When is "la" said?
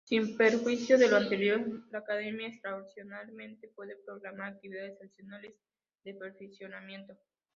1.91-1.99